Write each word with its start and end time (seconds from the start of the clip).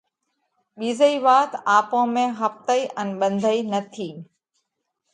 ٻِيزئِي 0.77 1.13
وات 1.25 1.51
آپون 1.75 2.05
۾ 2.17 2.25
ۿپتئِي 2.39 2.81
ان 2.99 3.07
ٻنڌئِي 3.19 3.59
نٿِي، 3.71 4.09